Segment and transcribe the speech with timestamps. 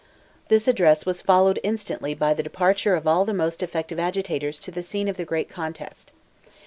[0.49, 4.71] This address was followed instantly by the departure of all the most effective agitators to
[4.71, 6.11] the scene of the great contest.